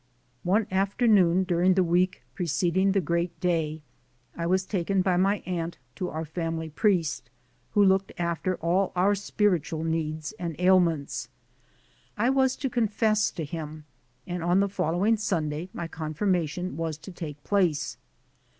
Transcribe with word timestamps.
One 0.41 0.65
afternoon 0.71 1.43
during 1.43 1.75
the 1.75 1.83
week 1.83 2.23
preceding 2.33 2.91
the 2.93 3.01
great 3.01 3.39
day, 3.39 3.83
I 4.35 4.47
was 4.47 4.65
taken 4.65 5.03
by 5.03 5.15
my 5.15 5.43
aunt 5.45 5.77
to 5.97 6.09
our 6.09 6.25
fam 6.25 6.55
ily 6.55 6.69
priest, 6.71 7.29
who 7.75 7.83
looked 7.83 8.11
after 8.17 8.55
all 8.55 8.93
our 8.95 9.13
spiritual 9.13 9.83
needs 9.83 10.31
and 10.39 10.55
ailments. 10.57 11.29
I 12.17 12.31
was 12.31 12.55
to 12.55 12.67
confess 12.71 13.29
to 13.29 13.45
him, 13.45 13.85
and 14.25 14.43
on 14.43 14.59
the 14.59 14.69
following 14.69 15.17
Sunday 15.17 15.69
my 15.71 15.85
confirmation 15.87 16.77
was 16.77 16.97
to 16.97 17.11
take 17.11 17.43
place. 17.43 17.97